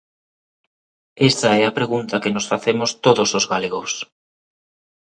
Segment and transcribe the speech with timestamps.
[1.29, 3.91] Esa é a pregunta que nos facemos todos os galegos.